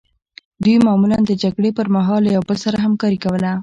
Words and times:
دوی 0.63 0.75
معمولا 0.85 1.17
د 1.25 1.31
جګړې 1.43 1.69
پرمهال 1.77 2.21
له 2.23 2.31
یو 2.35 2.43
بل 2.49 2.57
سره 2.65 2.77
همکاري 2.85 3.17
کوله 3.23 3.51